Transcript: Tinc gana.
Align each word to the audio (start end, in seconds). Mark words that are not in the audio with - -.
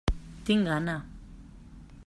Tinc 0.47 0.65
gana. 0.69 0.95